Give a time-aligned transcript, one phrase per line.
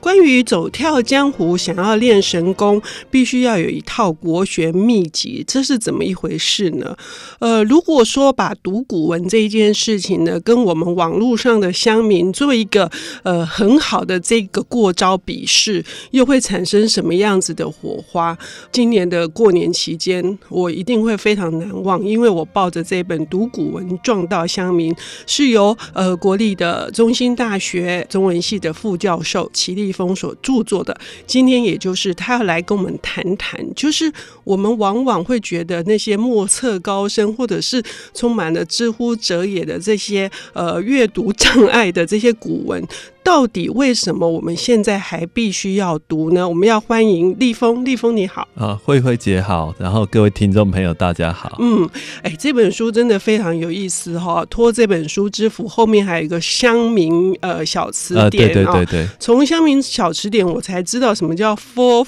[0.00, 6.96] 关于走跳江湖，想要练神功，必须要有一套国学秘籍，这是怎么一回事呢？
[7.40, 12.90] 呃，如果说把读古文这一件事情呢，跟我们网络上的乡民做一个
[13.22, 18.36] 呃很好的这个过招比试，又会产生什么样子的火花？
[18.70, 24.92] 今年的过年期间，我一定会非常难忘，因为我抱着这本《读古文撞到乡民》，
[25.26, 37.82] 是由呃国立的中兴大学中文系的副教授齐立一峰所著作的，今天也就是他要来跟我们谈谈，就是我们往往会觉得那些莫测高深，或者是
[38.12, 42.84] 充满了知乎者也的这些呃阅读障碍的这些古文。
[43.26, 46.48] 到底为什么我们现在还必须要读呢？
[46.48, 48.46] 我们要欢迎立峰，立峰你好。
[48.54, 51.56] 啊，慧慧姐好，然后各位听众朋友大家好。
[51.58, 51.84] 嗯，
[52.22, 62.06] 哎、欸，这本书真的非常有意思哈、哦，托这本书之福，后面还有一个乡民呃小词典啊，对对对对，从乡民小词典我才知道什么叫 “for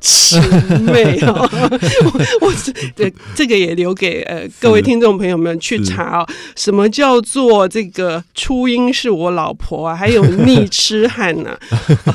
[0.00, 1.46] 魑魅” 哦，
[2.40, 2.52] 我我
[2.96, 10.24] 这这个也留给呃各位听众朋友们去查哦，什么叫做这个初音是我老婆啊，还有
[10.54, 10.60] 逆。
[10.60, 11.58] 你痴汉呐！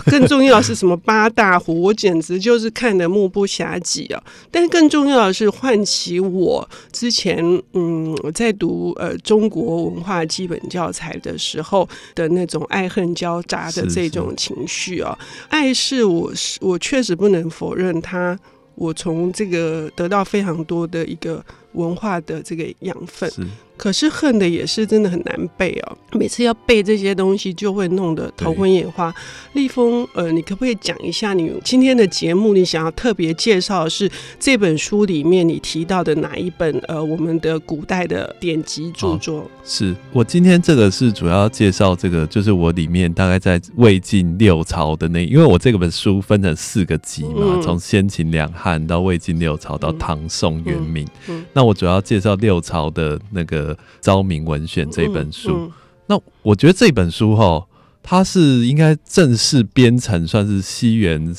[0.06, 1.82] 更重要的是什么八大湖？
[1.82, 4.24] 我简直就是看得目不暇给啊！
[4.50, 7.38] 但是更重要的是唤起我之前
[7.74, 15.18] 嗯我在读呃中国文化基本教材的时候的那种爱恨交杂的这种情绪啊！
[15.50, 18.38] 爱是我是我确实不能否认它，
[18.76, 23.30] 我从这个得到非常多的一个文化的这个养分。
[23.78, 29.14] 可是恨的也是真的很难背哦，每次要背这些东西就会弄得头昏眼花。
[29.54, 36.78] 立峰，呃，你可不可以讲一下你今天的节目，你想要特别介绍的是这本书里面你提到的哪一本？
[36.90, 39.40] 呃，我们的古代的典籍著作？
[39.40, 53.76] 哦、是我今天这个是主要介绍这个，就是我里面大概在魏晋六朝的那，因为我这个本书分成四个集嘛，从、嗯、先秦两汉到魏晋六朝到唐宋元明、嗯嗯嗯，那我主要介绍六朝的那个。
[54.00, 55.72] 《昭明文选》这本书，嗯嗯，
[56.08, 57.68] 那我觉得这本书哈，
[58.02, 61.36] 它是应该正式编成，算是西元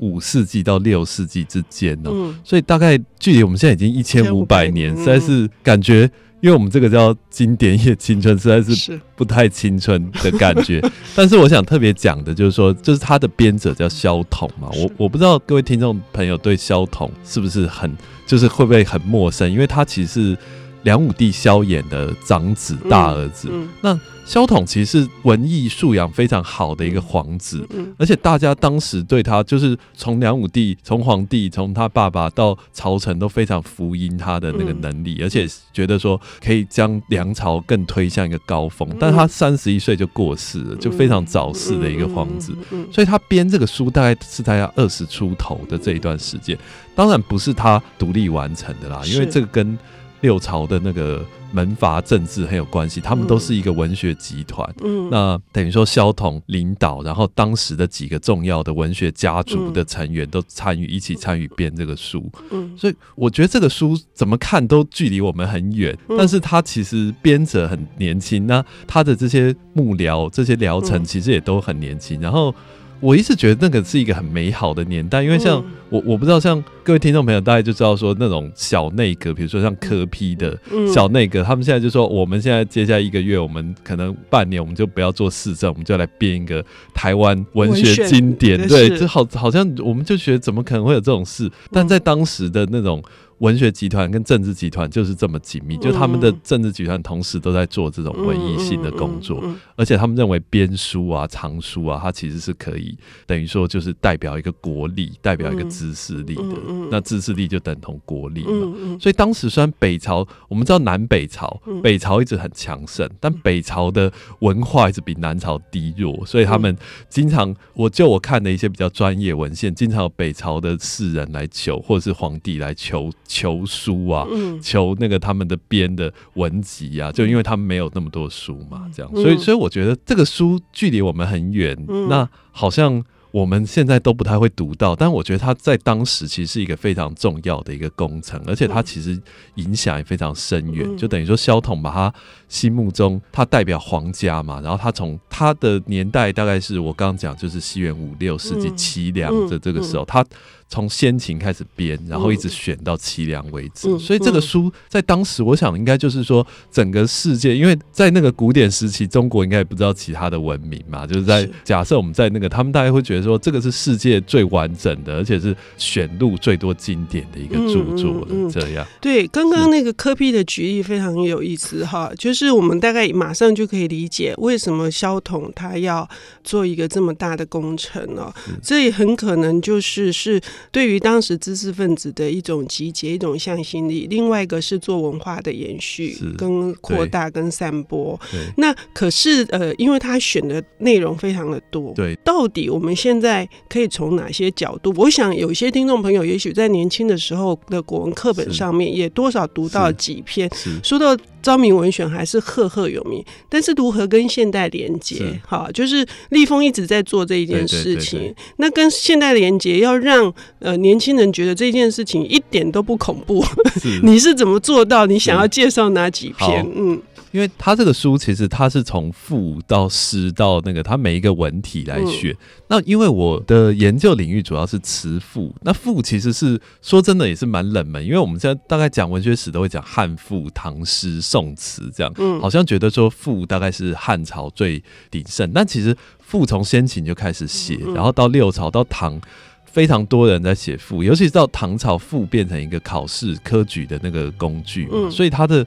[0.00, 10.82] 五世纪到六世纪之间哦，嗯，所以大概距离我们现在已经一千五百年，实在是感觉，因为我们这个叫经典也青春，实在是不太青春的感觉。
[11.14, 17.96] 但是我想特别讲的就是说，就是他的编者叫萧统嘛，我我不知道各位听众朋友对萧统是不是很，
[18.26, 20.38] 就是会不会很陌生，因为他其实是。
[20.82, 27.66] 梁武帝萧衍的长子、大儿子，嗯嗯、那萧统其实是文艺素养非常好的一个皇子，
[27.98, 38.88] 而且大家当时对他就是从梁武帝、从皇帝、从他爸爸到朝臣都非常服膺他的那个能力，嗯、而且觉得说可以将梁朝更推向一个高峰。
[38.90, 42.56] 嗯、但他三十一岁就过世了，就非常早逝的一个皇子，
[42.92, 46.56] 所以他编这个书大概是在他二十出头的这一段时间，
[46.94, 49.76] 当然不是他独立完成的啦，因为这个跟
[50.20, 54.68] 六朝的那个门阀政治很有关系，他们都是一个文学集团。
[54.82, 62.30] 嗯，那等于说萧统领导，然后当时的几个重要的文学家族的成员都参与一起参与编这个书。
[62.50, 72.54] 嗯，所以我觉得这个书怎么看都距离我们很远，但是他其实编者很年轻，那他的这些幕僚、这些疗程其实也都很年轻，然后。
[73.00, 80.56] 我一直觉得那个是一个很美好的年代，因为像我，我不知道像各位听众朋友大概就知道说那种小内阁，比如说像柯批的
[80.92, 93.02] 小内阁，他们现在就说我们现在接下来一个月，我们可能半年我们就不要做市政，我们就来编一个台湾文学经典，对，就好好像我们就觉得怎么可能会有这种事，但在当时的那种。
[93.40, 99.42] 文学集团跟政治集团就是这么紧密，就他们的政治集团同时都在做这种文艺性的工作，
[99.76, 102.96] 而且他们认为编书啊、藏书啊，它其实是可以
[103.26, 106.44] 等于说就是代表一个国力，代表一个知识力的。
[106.90, 108.98] 那知识力就等同国力嘛。
[109.00, 116.76] 所以当时虽然北朝，我们知道南北朝，北朝一直很强盛，但北朝的文化一直比南朝低弱，所以他们
[117.08, 123.10] 经常，我就我看的一些比较专业文献，经常有北朝的士人来求，或者是皇帝来求。
[123.32, 124.26] 求书啊，
[124.60, 131.78] 求那个他们的编的文集啊，就因为他们没有那么多书嘛，这样，所以所以我觉得这个书距离我们很远，
[132.08, 133.00] 那好像
[133.30, 139.16] 我们现在都不太会读到，但我觉得他在当时其实是一个非常重要的一个工程，而且他其实
[139.54, 140.98] 影响也非常深远。
[140.98, 142.12] 就等于说，萧统把他
[142.48, 150.26] 心目中他代表皇家嘛，然后他从他的年代大概是我刚刚讲，就是西元五六世纪齐梁的这个时候，他。
[150.70, 168.86] 从先秦开始编，然后一直选到凄凉为止，所以这个书在当时，我想应该就是说，整个世界，因为在那个古典时期，中国应该也不知道其他的文明嘛，就是在假设我们在那个，他们大概会觉得说，这个是世界最完整的，而且是选录最多经典的一个著作这样。
[169.00, 176.08] 对，刚刚那个科比的举例非常有意思哈，就是我们大概马上就可以理解为什么萧统他要
[176.44, 178.32] 做一个这么大的工程哦，
[178.62, 180.40] 这也很可能就是是。
[180.70, 188.18] 对于当时知识分子的一种集结、一种向心力，另外一个是做文化的延续、跟扩大、跟散播。
[188.56, 194.92] 那可是呃，因为他选的内容非常的多，对，到底我们现在可以从哪些角度？
[194.96, 200.50] 我想有些听众朋友也许在年轻的时候的国文课本上面也多少读到几篇，
[200.82, 201.16] 说到。
[201.42, 205.40] 昭明文选还是赫赫有名，但是如何跟现代连接？
[205.46, 208.18] 哈，就是立峰一直在做这一件事情。
[208.18, 213.44] 对对对对，那跟现代连接，要让呃年轻人觉得这件事情一点都不恐怖。
[213.80, 215.06] 是 你是怎么做到？
[215.06, 216.66] 你想要介绍哪几篇？
[216.76, 217.00] 嗯。
[217.32, 222.32] 因为他这个书其实他是从赋到诗到那个他每一个文体来选。
[222.32, 222.36] 嗯、
[222.68, 239.20] 那因为我的研究领域主要是词赋，那赋其实是说真的也是蛮冷门，因为我们现在大概讲文学史都会讲汉赋、唐诗、宋词这样，嗯，好像觉得说赋大概是汉朝最鼎盛，但其实赋从先秦就开始写，然后到六朝到唐，
[239.64, 245.64] 非常多人在写赋，尤其是到唐朝，赋变成一个考试科举的那个工具，嗯，所以他的。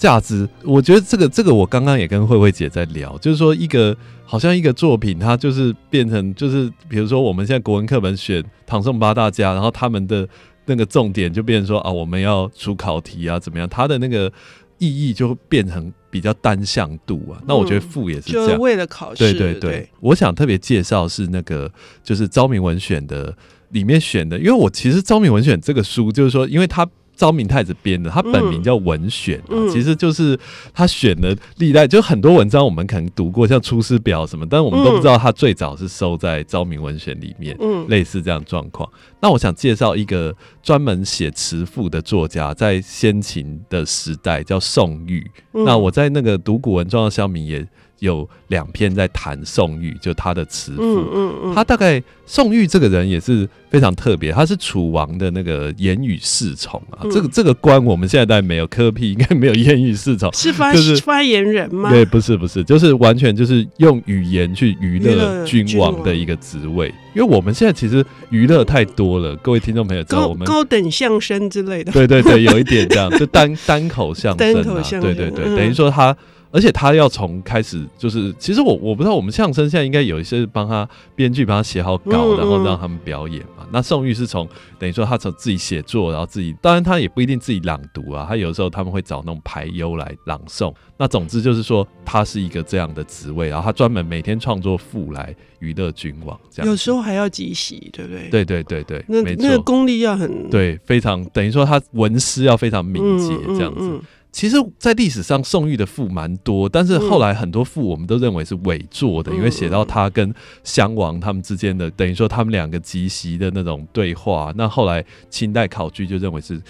[0.00, 3.94] 价值，我觉得这个这个，我刚刚也跟慧慧姐在聊，就是说一个
[4.24, 10.26] 好像一个作品，它就是变成就是，比如说我们现在国文课本选唐宋八大家，然后他们的
[10.64, 13.68] 那个重点就变成说啊，我们要出考题啊，怎么样？
[13.68, 14.32] 它的那个
[14.78, 17.36] 意义就会变成比较单向度啊。
[17.46, 19.18] 那我觉得赋也是这样，就是为了考试。
[19.18, 21.70] 对对对，对我想特别介绍是那个
[22.02, 23.36] 就是昭明文选的
[23.68, 26.88] 里面选的，因为我其实昭明文选这个书，就是说因为它。
[27.20, 30.40] 昭明太子编的，他本名叫文选，嗯、其实就是
[30.72, 38.88] 他选的历代，就很多文章我们可能读过，像《出师表》什么，但我们都不知道他最早是收在昭明文选里面，嗯、类似这样状况。
[39.20, 45.30] 那我想介绍一个专门写词赋的作家，在先秦的时代叫宋玉。
[45.52, 47.68] 嗯、那我在那个读古文庄的乡民也。
[48.00, 50.82] 有两篇在谈宋玉，就他的词赋。
[50.82, 57.00] 嗯嗯嗯、他大概宋玉这个人也是非常特别，他是楚王的那个言语侍从啊。
[57.04, 61.90] 嗯、这个这个官我们现在当然没有，科辟应该没有言语侍从，是发就是发言人吗？
[61.90, 66.92] 对，不是不是，就是完全就是用语言去娱乐君王的一个职位。
[67.14, 71.92] 因为我们现在其实娱乐太多了，各位听众朋友知道我们高，高等相声之类的。
[71.92, 74.82] 对对对，有一点这样，就单 单口相声啊。
[75.00, 76.16] 对对对，嗯、等于说他。
[76.50, 83.66] 而且他要从开始就是，其实我我不知道，我们相声现在应该有一些帮他编剧帮他写好稿，然后让他们表演嘛。
[83.72, 84.48] 那宋玉是从
[84.78, 90.74] 等于说他从自己写作，然后自己，当然他也不一定自己朗读啊，他有时候他们会找那种排优来朗诵。
[90.96, 98.28] 那总之就是说，他是一个这样的职位，然后他专门每天创作赋来娱乐君王，这样有时候还要即席，对不对？
[98.28, 103.86] 对对对对，那没错，那个功力要很对，非常等于说他文思要非常敏捷这样子。
[103.86, 110.32] 嗯嗯嗯其实，在历史上，宋玉的赋蛮多，但是后来很多赋我们都认为是伪作的，因为写到他跟
[110.62, 116.62] 襄王他们之间的，等于说他们两个即席的那种对话，那后来清代考据就认为是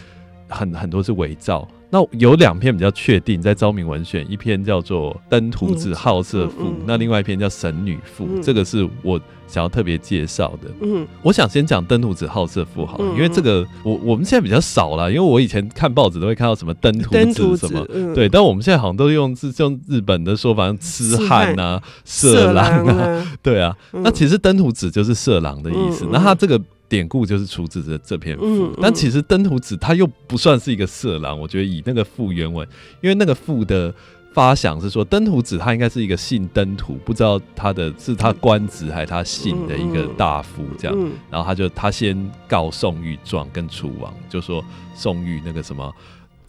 [0.51, 1.67] 很很多是伪造。
[1.93, 10.71] 那有两篇比较确定，在昭明文选，一篇叫做《登徒子好色赋》，那另外一篇叫《神女赋》，这个是我想要特别介绍的。
[10.83, 16.97] 嗯，我想先讲《登徒子好色赋》好了，因为这个我我们现在比较少了，因为我以前看报纸都会看到什么登
[17.33, 23.77] 徒子什么，对，但我们现在好像都用是用日本的说法，像痴汉啊、色狼啊， 对啊。
[23.91, 26.63] 那其实登徒子就是色狼的意思，那他这个。
[26.91, 31.39] 典故就是出自这这篇赋，嗯嗯、但其实登徒子他又不算是一个色狼。
[31.39, 32.67] 我觉得以那个赋原文，
[33.01, 33.95] 因为那个赋的
[34.35, 41.11] 发想是说，登徒子他应该是一个姓登徒，不知道他的是他官职还是他姓的一个大夫这样。
[41.31, 44.63] 然后他就他先告宋玉状跟楚王，就说
[44.95, 45.95] 宋玉那个什么。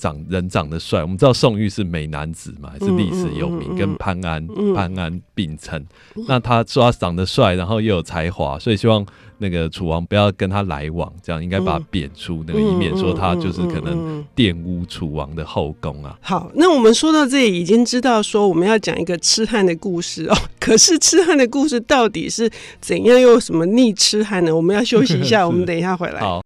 [0.01, 1.01] 长人长得帅。
[1.01, 5.85] 我们知道宋玉是美男子嘛，还是历史有名，嗯嗯嗯、跟潘安、嗯、潘安并称。
[6.27, 9.05] 那他说他长得帅，然后又有才华，所以希望。
[9.43, 16.15] 那个楚王不要跟他来往，这样应该把他贬出，那个以免说他就是可能玷污楚王的后宫啊。
[16.21, 20.37] 好，那我们说到这里，已经知道说我们要讲一个痴汉的故事哦。
[20.61, 22.47] 可是痴汉的故事到底是
[22.79, 24.55] 怎样，又有什么逆痴汉呢？
[24.55, 26.19] 我们要休息一下， 我们等一下回来。
[26.21, 26.43] 好。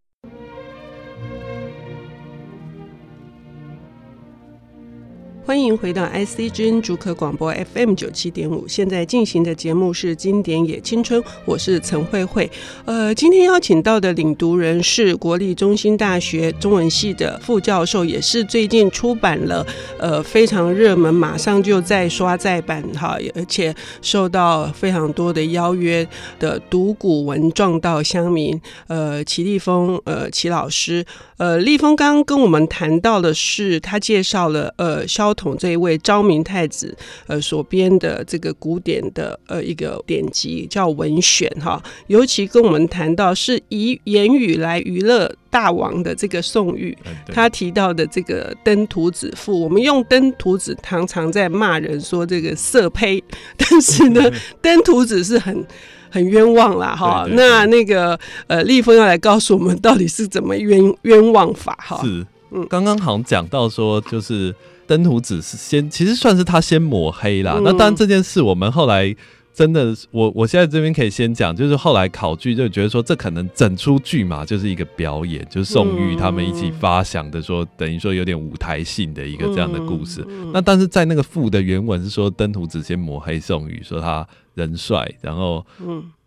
[5.46, 12.50] 欢迎回到 IC 之音竹科广播 FM 九七点五，现在进行的节目是《经典也青春》，我是陈慧慧。
[12.84, 19.64] 呃，今天邀请到的领读人是国立中心大学中文系的副教授，也是最近出版了
[20.00, 26.06] 呃非常热门，马上就在刷再版哈，而且受到非常多的邀约
[26.40, 31.06] 的读古文撞到乡民，呃，齐立峰呃齐老师，
[31.38, 35.35] 呃，立峰刚刚跟我们谈到的是他介绍了呃肖。
[35.36, 36.96] 统这一位昭明太子，
[37.28, 46.98] 呃，所编的这个古典的呃一个典籍叫《文选》哈，尤其跟我们谈到是以言语来娱乐大王的这个宋玉，
[47.34, 53.24] 他提到的这个登徒子赋，我们用登徒子常常在骂人说这个色胚，
[53.58, 54.22] 但是呢，
[54.62, 55.66] 登徒子是很
[56.10, 57.26] 很冤枉啦哈。
[57.32, 62.02] 那那个呃，立峰要来告诉我们到底是怎么冤冤枉法哈？
[62.04, 64.54] 是，嗯，刚刚好像讲到说就是。
[64.88, 67.56] 登徒子是先，其实算是他先抹黑啦。
[67.58, 69.16] 嗯、那当然这件事，我们后来
[69.54, 80.22] 真的，我我现在这边可以先讲，就是后来考据就觉得说，这可能整出剧嘛，就是一个表演，就是宋玉他们一起发想的说，说、嗯、等于说有点舞台性的一个这样的故事。
[80.28, 85.66] 嗯嗯、那但是在那个赋的原文是说，登徒子先抹黑宋玉，说他人帅，然后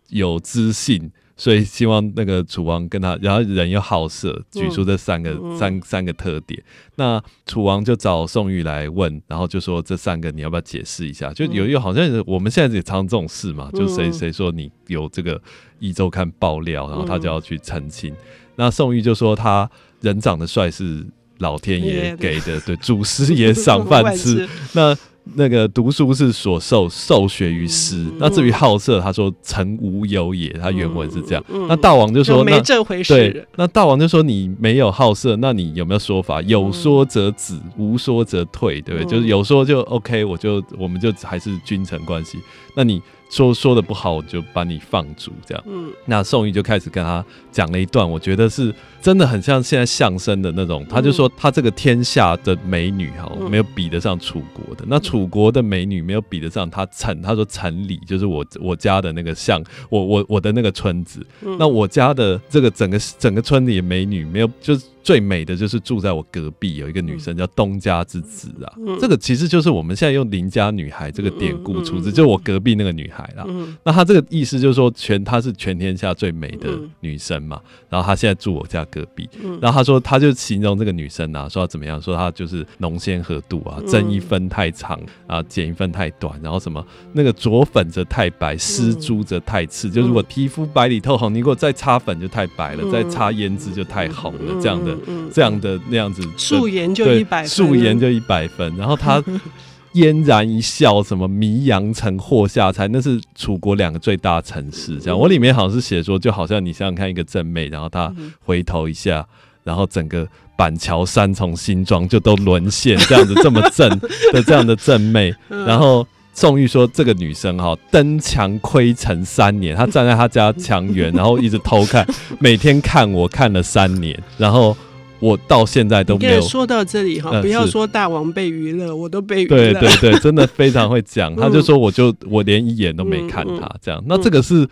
[0.09, 1.11] 有知性。
[1.39, 6.61] 所以希望那个楚王跟他，然后人又好色，举出这三个、嗯、三三个特点。
[6.97, 11.31] 那楚王就找宋玉来问，然后就说这三个你要不要解释一下？
[11.31, 15.41] 就有一个好像我们现在也常这种事嘛，就谁谁说你有这个
[15.79, 18.13] 一周刊爆料，然后他就要去澄清。
[18.57, 19.69] 那宋玉就说他
[20.01, 21.05] 人长得帅是
[21.37, 24.45] 老天爷给的，对，祖师爷赏饭吃。
[24.73, 24.93] 那
[25.35, 27.97] 那个读书是所受，受学于师。
[27.97, 30.49] 嗯、那至于好色，他说臣无有也。
[30.53, 31.43] 他原文是这样。
[31.67, 33.13] 那大王就说就没这回事。
[33.13, 36.41] 对，那大王就说你没有好色，那你有没有说法？
[36.43, 39.05] 有说则止，嗯、无说则退，对不对？
[39.05, 42.39] 嗯、就是有说就 OK，我就我们就还是君臣关系。
[42.75, 43.01] 那你。
[43.29, 45.63] 说说的不好，我就把你放逐，这样。
[45.67, 50.85] 嗯，那宋玉就开始跟他讲了一段，我觉得是真的很像现在相声的那种。
[50.89, 54.83] 他就说他这个天下的美女哈，没有比得上楚国的。
[54.87, 61.25] 那楚国的美女没有比得上他城，他说城里就是我我家的那个巷，我我我的那个村子。
[61.59, 64.85] 那我家的这个整个整个村里的美女没有就是。
[65.09, 73.43] 最美的就是住在我隔壁有一个女生叫东家之子啊，嗯、这个其实就是我们现在用邻家女孩这个典故出自，就是我隔壁那个女孩啦。
[73.47, 79.27] 嗯、那她这个意思就是说全她是全天下最美的女生嘛，然后她现在住我家隔壁，
[79.59, 94.95] 然后她说她就形容这个女生啊，说她怎么样，说她就是浓鲜合度啊，增一分太长啊，减一分太短，然后什么那个着粉则太白，施朱则太赤，就如果皮肤白里透红，你如果再擦粉就太白了，再擦胭脂就太红了，这样的。
[95.33, 98.75] 这样的那样子，素颜就一百分，素颜就一百分。
[98.75, 99.23] 然后他
[99.93, 104.97] 嫣然一笑，什么迷阳城祸下才，那是楚国两个最大城市。
[104.99, 108.13] 这样，我里面好像是写说，就好像你想想看，一个正妹，然后她
[108.43, 109.25] 回头一下，
[109.63, 113.89] 然后整个板桥三重新庄就都沦陷，这样子这么正
[114.31, 116.05] 的 这样的正妹，然后。
[116.31, 122.07] 宋玉说：“这个女生哈，登墙窥城三年，她站在她家墙垣，然后一直偷看，
[122.39, 124.77] 每天看我看了三年，然后
[125.19, 129.73] 我到现在都没有。”说到这里哈，嗯、不要说大王被娱乐，我都被娱乐。
[129.73, 131.33] 对对对，真的非常会讲。
[131.37, 134.67] 他就说：“我就我连一眼都没看他这样。”那这个是。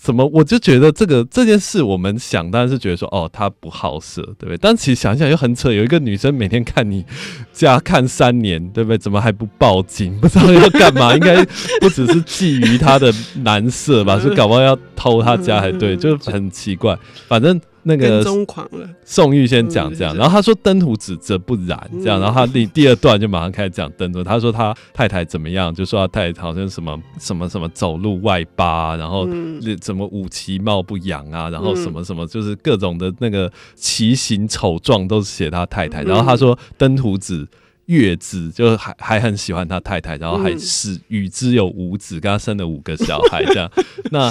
[0.00, 0.24] 什么？
[0.32, 4.56] 我就觉得这个这件事，我们想当然是觉得说，哦，他不好色，对不对？
[4.56, 7.04] 但其实想想又很扯，有一个女生每天看你
[7.52, 8.96] 家看三年，对不对？
[8.96, 10.16] 怎么还不报警？
[10.22, 11.12] 不知道要干嘛？
[11.18, 11.44] 应该
[11.80, 13.12] 不只是觊觎他的
[13.42, 14.20] 男色吧？
[14.22, 16.96] 是搞不好要偷他家，还对，就很奇怪。
[17.26, 17.60] 反正。
[17.88, 18.22] 那个
[19.02, 24.22] 宋玉先讲这样，然后他说登徒子则不然这样，然后他第 第二段就马上开始讲登徒。
[24.22, 29.26] 他说他太太怎么样，就说他太太好像什么什么什么走路外八，然后
[29.80, 36.02] 怎么五其貌不扬啊，然后什么什么就是各种的那个奇形丑状都是写他太太。
[36.02, 37.48] 然后他说登徒子
[37.86, 43.70] 月子，就还还很喜欢他太太，然后还是与之有五子，跟他生了五个小孩这样。
[44.12, 44.30] 那。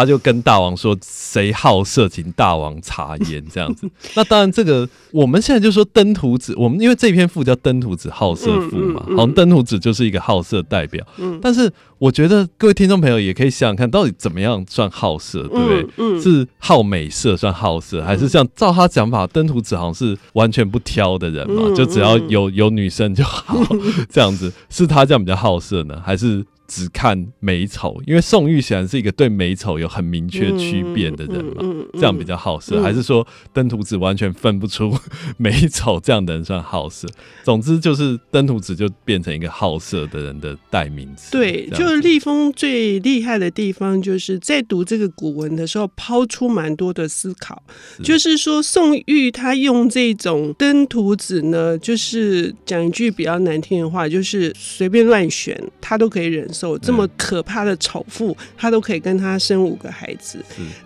[0.00, 3.88] 他就跟大王说：“谁好色，请大王察言。”这样子。
[4.16, 11.04] 那当然，这个我们现在就说登徒子，我们因为这篇赋叫《登徒子好色赋》嘛，好像登徒子就是一个好色代表。
[11.42, 16.20] 但是我觉得各位听众朋友也可以想想看，到底怎么样算好色，对不对？
[16.20, 23.56] 是好美色算好色，还是像照他讲法，登徒子好像是完全不挑的人嘛，就只要有有女生就好，
[24.08, 26.44] 这样子是他这样比较好色呢，还是？
[26.70, 34.96] 只看美丑，因为宋玉显然是一个对美丑有很明确区别的人嘛，嗯嗯嗯、这样比较好色，嗯、还是说登徒子完全分不出
[35.36, 37.08] 美丑，这样的人算好色？
[37.42, 41.32] 总之就是登徒子就变成一个好色的人的代名词。
[41.32, 47.60] 对，就是立峰最厉害的地方，就是在读这个古文的时候，抛出蛮多的思考。
[47.96, 56.59] 是就是说宋玉他用这种登徒子呢，就是讲一句比较难听的话，就是随便乱选，他都可以忍受。
[56.78, 60.38] 这么可怕的丑妇，他都可以跟他生五个孩子，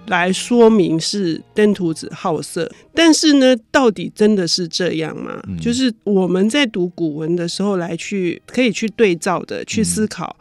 [0.07, 2.71] 来说明是登徒子好色。
[2.95, 5.41] 但是呢，到底真的是这样吗？
[5.61, 10.37] 就是我们在读古文的时候，来去可以去对照的，去思考。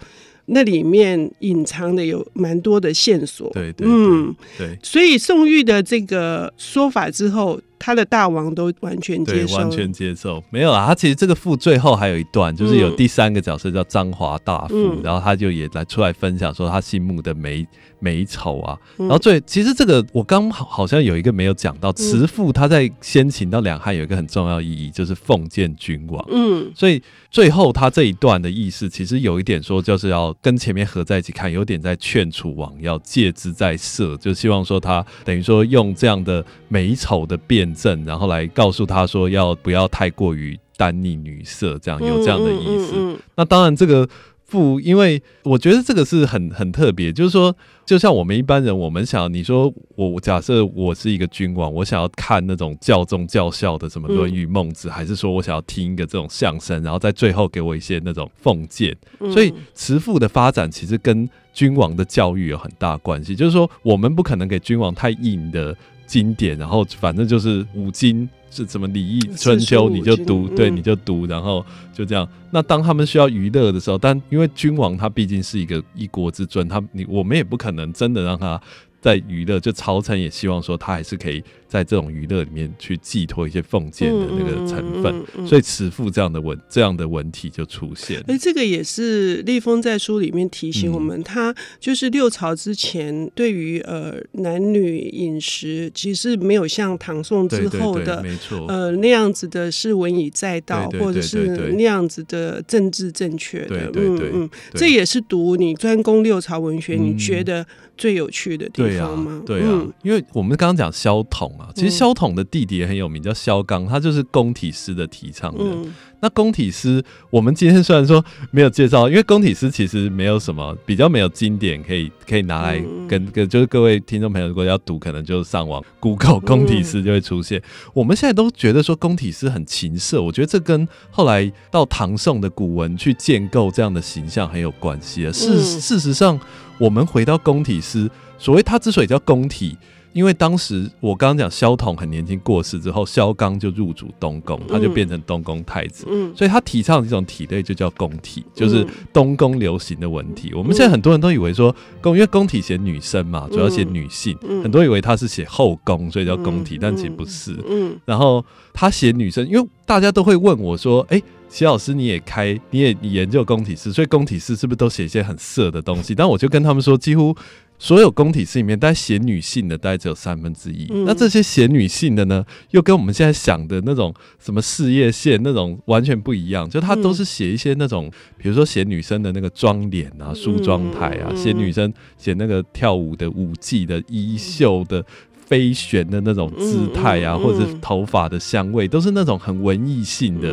[0.45, 10.85] 那里面隐藏的有蛮多的线索，对对，嗯，对，所以宋玉的这个说法之后，他的大王都完全接受，完全接受，没有啊。
[10.87, 17.67] 他其实这个赋最后还有一段，就是有第三个角色叫张华大夫，嗯、然后他就也来出来分享说他心目的美
[17.99, 18.77] 美丑啊。
[18.97, 26.25] 然后最其实这个我刚好好像有一个没有讲到，慈父他在先秦到两汉有一个很重要意义，就是奉建君王。
[26.29, 30.33] 嗯，所以最后他这一段的意思，其实有一点说就是要。
[30.41, 42.93] 跟前面合在一起看，有点在劝楚王要戒之在色，就希望说他等于说用这样的美丑的辩证，然后来告诉他说要不要太过于耽溺女色，这样有这样的意思。
[42.93, 44.07] 嗯嗯嗯嗯、那当然这个。
[44.45, 47.55] 父，因为我觉得这个是很很特别，就是说，
[47.87, 58.95] 就像我们一般人，我们想你说我假设我是一个君王，我想要看那种教宗教孝的什么《论语》《孟子》，还是说我想要听一个这种相声，然后在最后给我一些那种奉献。
[59.31, 65.75] 所以慈父的发展其实跟君王的教育有很大关系，就是说我们不可能给君王太硬的
[66.13, 68.29] 经典，然后反正就是五经。
[68.55, 72.29] 是什么《礼义春秋》，你就读，对，你就读，然后就这样。
[72.51, 78.61] 那当他们需要娱乐的时候，但因为君王他毕竟是一个一国之尊，他你我们也不可能真的让他
[79.03, 79.59] 在娱乐。
[79.59, 81.43] 就朝臣也希望说他还是可以。
[81.73, 88.23] 在这种娱乐里面去寄托一些奉献的那个成分，嗯嗯嗯嗯、所以辞赋这样的文这样的文体就出现。
[88.27, 103.89] 哎，这个也是立峰在书里面提醒我们，嗯、他就是六朝之前对于呃男女饮食，其实没有像唐宋之后的没错呃那样子的是文以载道，或者是那样子的政治正确的。
[103.95, 107.65] 嗯嗯，这也是读你专攻六朝文学，你觉得
[107.97, 109.41] 最有趣的地方吗？
[109.45, 111.69] 对啊，对啊，因为我们刚刚讲萧统啊。
[111.75, 115.65] 其实萧统的弟弟也很有名，叫萧纲，他就是宫体诗的提倡人。
[115.65, 127.59] 嗯、那宫体诗，我们今天虽然说没有介绍，因为宫体诗其实没有什么比较没有经典可以可以拿来跟跟，就是各位听众朋友如果要读，可能就上网 Google 宫体诗就会出现。
[127.59, 135.31] 嗯、我们现在都觉得说宫体诗很情色，我觉得这跟后来到唐宋的古文去建构这样的形象很有关系啊。
[135.31, 136.39] 事事实上，
[136.77, 139.77] 我们回到工体诗，所谓它之所以叫工体。
[140.13, 150.53] 因为当时我刚刚讲萧统很年轻过世之后，萧纲就入主东宫，他就变成东宫太子，嗯，所以他提倡的这种体类就叫宫体，就是东宫流行的文体。
[150.53, 157.57] 我们现在很多人都以为说宫，因为宫体写女生嘛，主要写女性，很多人以为他是写后宫，所以叫宫体，但其实不是。
[157.67, 166.13] 嗯，然后他写女生，因为大家都会问我说，哎，齐老师你也开，你也研究宫体诗，所以宫体诗是不是都写一些很色的东西？
[166.13, 167.35] 但我就跟他们说，几乎。
[167.83, 170.87] 所有宫体诗里面，大概写女性的大概只有三分之一。
[170.89, 176.69] 嗯、那这些写女性的呢，又跟我们现在想的那种什么事业线那种完全不一样。
[176.69, 185.05] 就他都是写一些那种，嗯、比如说写女生的那个妆脸啊、梳妆台啊，写、嗯、女生写那个跳舞的舞技的衣袖的。
[185.53, 190.51] 飞旋的那种姿态啊，或者头发的香味，都是那种很文艺性的、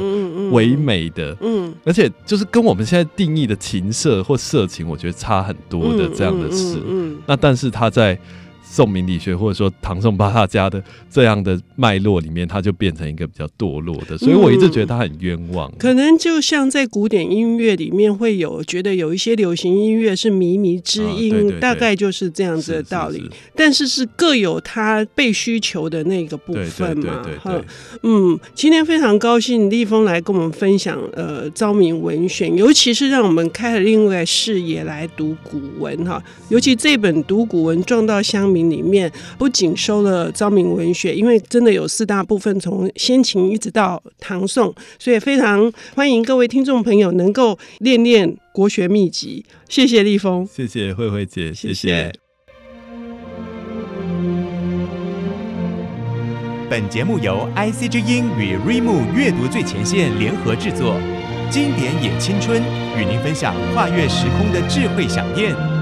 [0.50, 6.76] 唯美的，嗯，而且就是跟我们现在定义的情色或色情，我觉得差很多的这样的事。
[7.24, 8.18] 那但是他在
[8.72, 10.80] 宋明理学或者说唐宋八大家的
[11.10, 15.68] 这样的脉络里面，他就变成一个比较堕落的，所以我一直觉得他很冤枉。
[15.72, 23.18] 嗯、可能就像在古典音乐里面会有觉得有一些流行音乐是靡靡之音，啊、对对对，大概就是这样子的道理。
[23.18, 27.24] 是是是，但是是各有他被需求的那个部分嘛。
[27.42, 27.60] 哈，
[28.04, 38.59] 嗯，今天非常高兴立峰来跟我们分享呃昭明文选，尤其是让我们开了另外视野来读古文哈，尤其这本读古文撞到乡民。
[38.68, 49.46] 里面不仅收了昭明文学，因为真的有四大部分，从先秦一直到唐宋，所以非常欢迎各位听众朋友能够练练国学秘籍。
[49.68, 51.74] 谢谢立峰，谢谢慧慧姐，谢谢。
[51.74, 52.12] 谢谢。
[56.68, 60.96] 本节目由 IC 之音与瑞木阅读最前线联合制作，
[61.50, 62.62] 经典也青春，
[62.96, 65.79] 与您分享跨越时空的智慧饗宴。